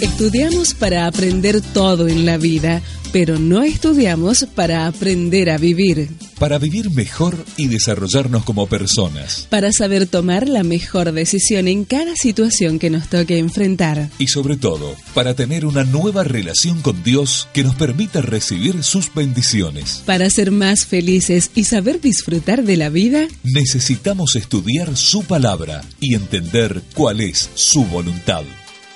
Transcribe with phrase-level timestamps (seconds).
[0.00, 2.82] Estudiamos para aprender todo en la vida,
[3.14, 6.10] pero no estudiamos para aprender a vivir.
[6.38, 9.46] Para vivir mejor y desarrollarnos como personas.
[9.48, 14.10] Para saber tomar la mejor decisión en cada situación que nos toque enfrentar.
[14.18, 19.14] Y sobre todo, para tener una nueva relación con Dios que nos permita recibir sus
[19.14, 20.02] bendiciones.
[20.04, 26.14] Para ser más felices y saber disfrutar de la vida, necesitamos estudiar su palabra y
[26.14, 28.44] entender cuál es su voluntad.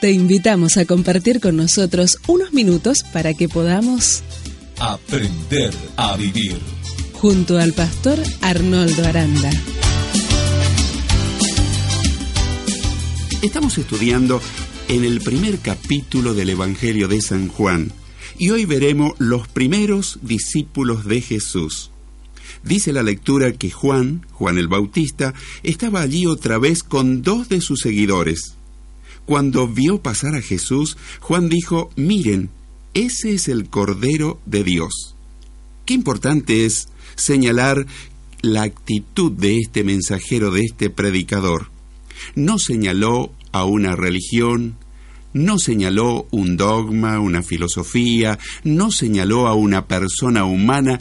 [0.00, 4.22] Te invitamos a compartir con nosotros unos minutos para que podamos
[4.78, 6.56] aprender a vivir.
[7.12, 9.50] Junto al pastor Arnoldo Aranda.
[13.42, 14.40] Estamos estudiando
[14.88, 17.92] en el primer capítulo del Evangelio de San Juan
[18.38, 21.90] y hoy veremos los primeros discípulos de Jesús.
[22.64, 27.60] Dice la lectura que Juan, Juan el Bautista, estaba allí otra vez con dos de
[27.60, 28.56] sus seguidores,
[29.30, 32.50] cuando vio pasar a Jesús, Juan dijo, miren,
[32.94, 35.14] ese es el Cordero de Dios.
[35.84, 37.86] Qué importante es señalar
[38.42, 41.70] la actitud de este mensajero, de este predicador.
[42.34, 44.74] No señaló a una religión,
[45.32, 50.98] no señaló un dogma, una filosofía, no señaló a una persona humana,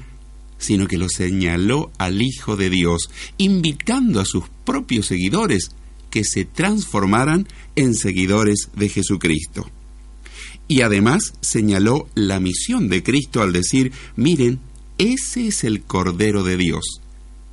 [0.59, 5.72] sino que lo señaló al Hijo de Dios, invitando a sus propios seguidores
[6.09, 9.69] que se transformaran en seguidores de Jesucristo.
[10.67, 14.59] Y además señaló la misión de Cristo al decir, miren,
[14.97, 17.01] ese es el Cordero de Dios.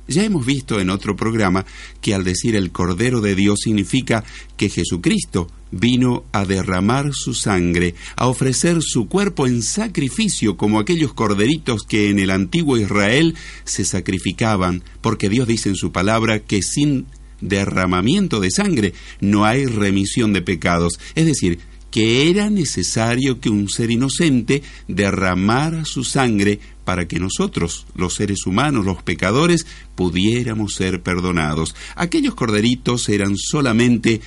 [0.07, 1.65] Ya hemos visto en otro programa
[1.99, 4.23] que al decir el Cordero de Dios significa
[4.55, 11.13] que Jesucristo vino a derramar su sangre, a ofrecer su cuerpo en sacrificio como aquellos
[11.13, 16.61] corderitos que en el antiguo Israel se sacrificaban, porque Dios dice en su palabra que
[16.61, 17.05] sin
[17.41, 20.99] derramamiento de sangre, no hay remisión de pecados.
[21.15, 21.59] Es decir,
[21.91, 28.45] que era necesario que un ser inocente derramara su sangre para que nosotros, los seres
[28.45, 29.65] humanos, los pecadores,
[29.95, 31.75] pudiéramos ser perdonados.
[31.95, 34.21] Aquellos corderitos eran solamente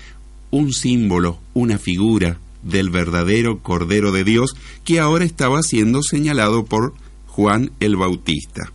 [0.51, 4.55] un símbolo, una figura del verdadero Cordero de Dios
[4.85, 6.95] que ahora estaba siendo señalado por
[7.27, 8.73] Juan el Bautista.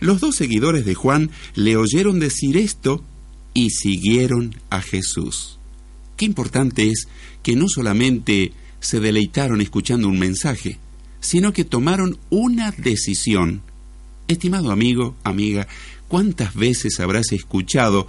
[0.00, 3.04] Los dos seguidores de Juan le oyeron decir esto
[3.54, 5.58] y siguieron a Jesús.
[6.16, 7.08] Qué importante es
[7.42, 10.78] que no solamente se deleitaron escuchando un mensaje,
[11.20, 13.62] sino que tomaron una decisión.
[14.28, 15.66] Estimado amigo, amiga,
[16.08, 18.06] ¿cuántas veces habrás escuchado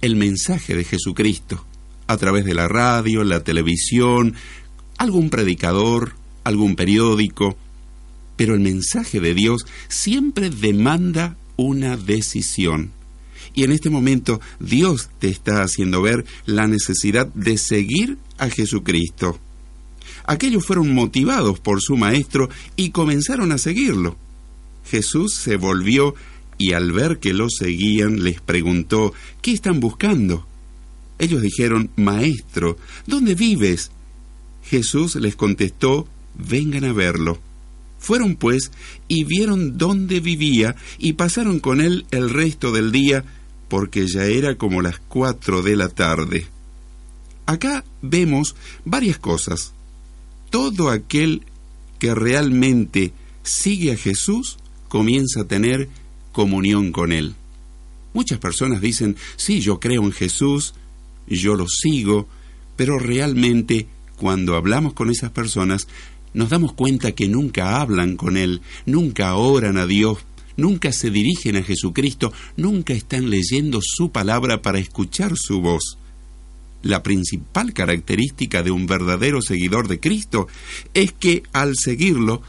[0.00, 1.64] el mensaje de Jesucristo
[2.06, 4.34] a través de la radio, la televisión,
[4.98, 6.14] algún predicador,
[6.44, 7.56] algún periódico?
[8.36, 12.92] Pero el mensaje de Dios siempre demanda una decisión.
[13.52, 19.38] Y en este momento Dios te está haciendo ver la necesidad de seguir a Jesucristo.
[20.24, 24.16] Aquellos fueron motivados por su maestro y comenzaron a seguirlo.
[24.86, 26.14] Jesús se volvió
[26.58, 29.12] y al ver que lo seguían les preguntó,
[29.42, 30.46] ¿qué están buscando?
[31.18, 33.90] Ellos dijeron, Maestro, ¿dónde vives?
[34.64, 37.38] Jesús les contestó, vengan a verlo.
[38.04, 38.70] Fueron pues
[39.08, 43.24] y vieron dónde vivía y pasaron con él el resto del día
[43.70, 46.46] porque ya era como las cuatro de la tarde.
[47.46, 49.72] Acá vemos varias cosas.
[50.50, 51.46] Todo aquel
[51.98, 55.88] que realmente sigue a Jesús comienza a tener
[56.30, 57.34] comunión con Él.
[58.12, 60.74] Muchas personas dicen, sí, yo creo en Jesús,
[61.26, 62.28] yo lo sigo,
[62.76, 65.88] pero realmente cuando hablamos con esas personas
[66.34, 70.18] nos damos cuenta que nunca hablan con Él, nunca oran a Dios
[70.56, 75.98] nunca se dirigen a Jesucristo, nunca están leyendo su palabra para escuchar su voz.
[76.82, 80.48] La principal característica de un verdadero seguidor de Cristo
[80.92, 82.42] es que al seguirlo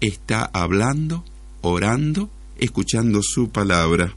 [0.00, 1.24] está hablando,
[1.60, 4.16] orando, escuchando su palabra.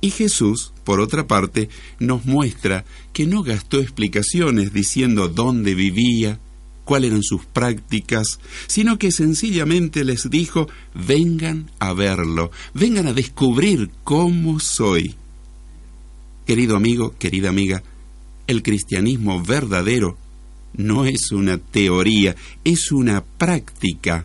[0.00, 1.68] Y Jesús, por otra parte,
[1.98, 6.38] nos muestra que no gastó explicaciones diciendo dónde vivía,
[6.86, 8.38] cuáles eran sus prácticas,
[8.68, 15.16] sino que sencillamente les dijo, vengan a verlo, vengan a descubrir cómo soy.
[16.46, 17.82] Querido amigo, querida amiga,
[18.46, 20.16] el cristianismo verdadero
[20.74, 24.24] no es una teoría, es una práctica.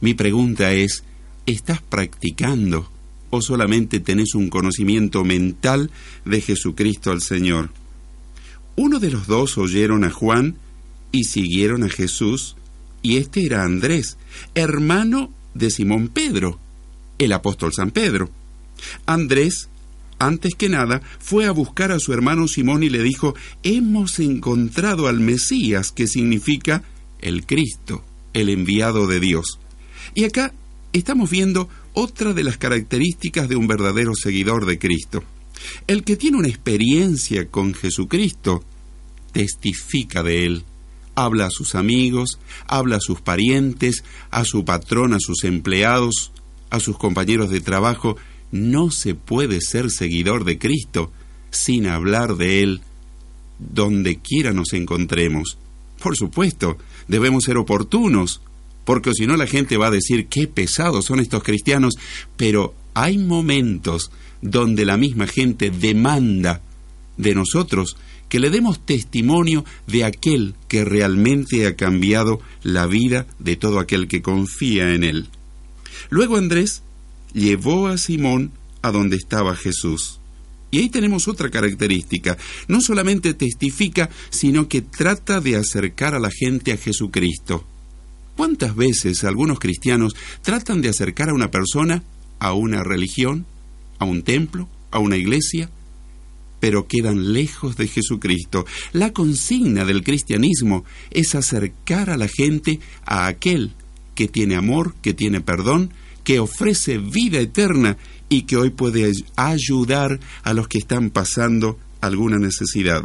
[0.00, 1.04] Mi pregunta es,
[1.46, 2.90] ¿estás practicando
[3.30, 5.92] o solamente tenés un conocimiento mental
[6.24, 7.70] de Jesucristo al Señor?
[8.74, 10.56] Uno de los dos oyeron a Juan
[11.14, 12.56] y siguieron a Jesús,
[13.00, 14.18] y este era Andrés,
[14.56, 16.58] hermano de Simón Pedro,
[17.18, 18.30] el apóstol San Pedro.
[19.06, 19.68] Andrés,
[20.18, 25.06] antes que nada, fue a buscar a su hermano Simón y le dijo, hemos encontrado
[25.06, 26.82] al Mesías, que significa
[27.20, 29.60] el Cristo, el enviado de Dios.
[30.16, 30.52] Y acá
[30.92, 35.22] estamos viendo otra de las características de un verdadero seguidor de Cristo.
[35.86, 38.64] El que tiene una experiencia con Jesucristo
[39.30, 40.64] testifica de él.
[41.14, 46.32] Habla a sus amigos, habla a sus parientes, a su patrón, a sus empleados,
[46.70, 48.16] a sus compañeros de trabajo.
[48.50, 51.12] No se puede ser seguidor de Cristo
[51.50, 52.80] sin hablar de Él
[53.58, 55.58] donde quiera nos encontremos.
[56.02, 56.76] Por supuesto,
[57.08, 58.40] debemos ser oportunos,
[58.84, 61.94] porque si no la gente va a decir qué pesados son estos cristianos,
[62.36, 64.10] pero hay momentos
[64.42, 66.60] donde la misma gente demanda
[67.16, 67.96] de nosotros
[68.34, 74.08] que le demos testimonio de aquel que realmente ha cambiado la vida de todo aquel
[74.08, 75.28] que confía en él.
[76.10, 76.82] Luego Andrés
[77.32, 78.50] llevó a Simón
[78.82, 80.18] a donde estaba Jesús.
[80.72, 82.36] Y ahí tenemos otra característica.
[82.66, 87.64] No solamente testifica, sino que trata de acercar a la gente a Jesucristo.
[88.36, 92.02] ¿Cuántas veces algunos cristianos tratan de acercar a una persona
[92.40, 93.46] a una religión,
[94.00, 95.70] a un templo, a una iglesia,
[96.64, 98.64] pero quedan lejos de Jesucristo?
[98.94, 103.74] La consigna del cristianismo es acercar a la gente a aquel
[104.14, 107.98] que tiene amor, que tiene perdón, que ofrece vida eterna
[108.30, 113.04] y que hoy puede ayudar a los que están pasando alguna necesidad.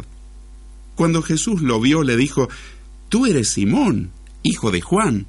[0.94, 2.48] Cuando Jesús lo vio, le dijo,
[3.10, 4.10] Tú eres Simón,
[4.42, 5.26] hijo de Juan.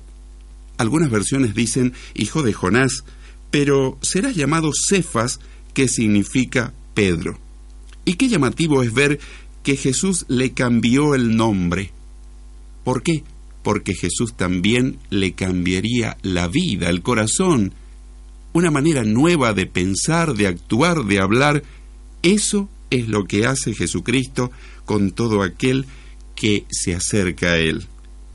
[0.78, 3.04] Algunas versiones dicen hijo de Jonás,
[3.50, 5.42] pero serás llamado Cefas,
[5.74, 7.38] que significa Pedro.
[8.06, 9.20] Y qué llamativo es ver
[9.64, 11.92] que Jesús le cambió el nombre.
[12.84, 13.24] ¿Por qué?
[13.64, 17.74] Porque Jesús también le cambiaría la vida, el corazón,
[18.54, 21.64] una manera nueva de pensar, de actuar, de hablar.
[22.24, 24.52] Eso es lo que hace Jesucristo
[24.86, 25.86] con todo aquel
[26.36, 27.86] que se acerca a Él.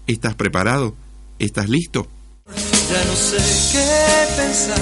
[0.07, 0.95] ¿Estás preparado?
[1.41, 2.07] ¿Estás listo?
[2.47, 3.37] Ya no sé
[3.73, 4.79] qué pensar,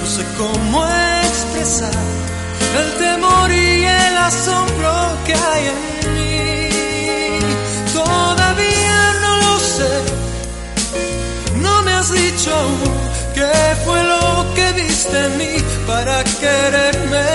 [0.00, 0.86] no sé cómo
[1.24, 2.45] expresar
[2.80, 4.92] el temor y el asombro
[5.24, 7.40] que hay en mí.
[7.92, 9.94] Todavía no lo sé,
[11.56, 12.52] no me has dicho
[13.34, 13.52] qué
[13.84, 15.54] fue lo que viste en mí
[15.86, 17.26] para quererme.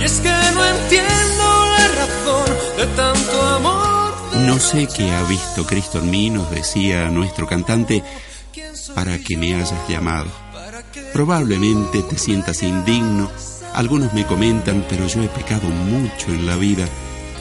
[0.00, 1.44] Y es que no entiendo
[1.76, 4.12] la razón de tanto amor.
[4.46, 8.02] No sé qué ha visto Cristo en mí, nos decía nuestro cantante,
[8.94, 10.30] para que me hayas llamado.
[11.12, 13.30] Probablemente te sientas indigno,
[13.74, 16.86] algunos me comentan, pero yo he pecado mucho en la vida.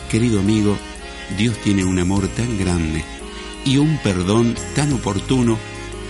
[0.10, 0.78] Querido amigo,
[1.38, 3.04] Dios tiene un amor tan grande
[3.66, 5.58] y un perdón tan oportuno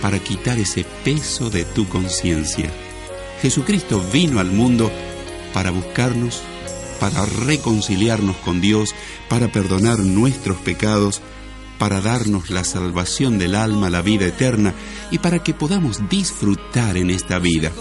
[0.00, 2.70] para quitar ese peso de tu conciencia.
[3.40, 4.90] Jesucristo vino al mundo
[5.52, 6.42] para buscarnos,
[7.00, 8.94] para reconciliarnos con Dios,
[9.28, 11.20] para perdonar nuestros pecados,
[11.78, 14.74] para darnos la salvación del alma, la vida eterna
[15.10, 17.72] y para que podamos disfrutar en esta vida.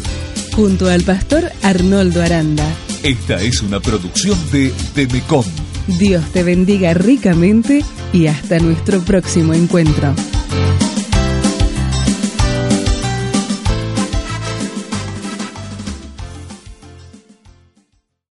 [0.57, 2.65] junto al pastor Arnoldo Aranda.
[3.05, 5.45] Esta es una producción de Demecom.
[6.01, 10.15] Dios te bendiga ricamente y hasta nuestro próximo encuentro.